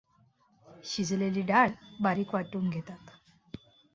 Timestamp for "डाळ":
1.43-1.69